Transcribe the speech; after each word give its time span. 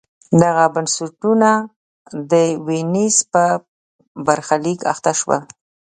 دغه 0.41 0.65
بنسټونه 0.73 1.49
د 2.31 2.33
وینز 2.67 3.15
په 3.31 3.43
برخلیک 4.27 4.79
اخته 4.93 5.11
شول. 5.19 5.41